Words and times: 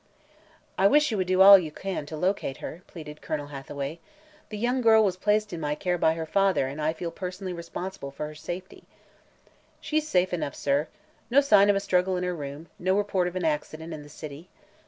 "I 0.79 0.87
wish 0.87 1.11
you 1.11 1.17
would 1.17 1.27
do 1.27 1.43
all 1.43 1.59
you 1.59 1.69
can 1.69 2.07
to 2.07 2.17
locate 2.17 2.57
her," 2.57 2.81
pleaded 2.87 3.21
Colonel 3.21 3.45
Hathaway. 3.49 3.99
"The 4.49 4.57
young 4.57 4.81
girl 4.81 5.03
was 5.03 5.15
placed 5.15 5.53
in 5.53 5.59
my 5.59 5.75
care 5.75 5.99
by 5.99 6.15
her 6.15 6.25
father 6.25 6.67
and 6.67 6.81
I 6.81 6.91
feel 6.91 7.11
personally 7.11 7.53
responsible 7.53 8.09
for 8.09 8.25
her 8.25 8.33
safety." 8.33 8.85
"She's 9.79 10.07
safe 10.07 10.33
enough, 10.33 10.55
sir. 10.55 10.87
No 11.29 11.39
sign 11.39 11.69
of 11.69 11.75
a 11.75 11.79
struggle 11.79 12.17
in 12.17 12.23
her 12.23 12.33
room; 12.35 12.67
no 12.79 12.97
report 12.97 13.27
of 13.27 13.35
an 13.35 13.45
accident 13.45 13.93
in 13.93 14.01
the 14.01 14.09
city. 14.09 14.49